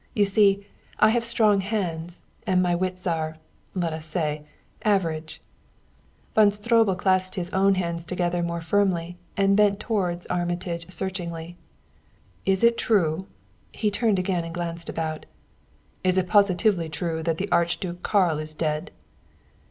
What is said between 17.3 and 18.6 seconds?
the Archduke Karl is